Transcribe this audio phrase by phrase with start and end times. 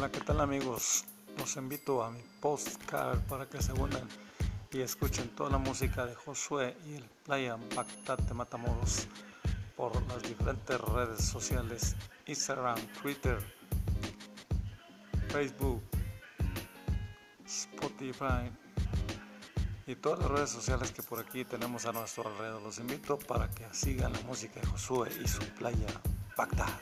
[0.00, 1.04] Hola, qué tal amigos?
[1.36, 4.08] Los invito a mi postcard para que se unan
[4.72, 9.08] y escuchen toda la música de Josué y el Playa Bagdad de Matamoros
[9.76, 13.38] por las diferentes redes sociales Instagram, Twitter,
[15.28, 15.82] Facebook,
[17.44, 18.50] Spotify
[19.86, 22.62] y todas las redes sociales que por aquí tenemos a nuestro alrededor.
[22.62, 25.88] Los invito para que sigan la música de Josué y su Playa
[26.38, 26.80] Bagdad.